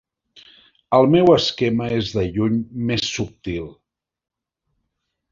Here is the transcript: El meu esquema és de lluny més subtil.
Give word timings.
El 0.99 1.09
meu 1.15 1.27
esquema 1.33 1.89
és 1.97 2.09
de 2.15 2.23
lluny 2.37 2.57
més 2.91 3.03
subtil. 3.17 3.69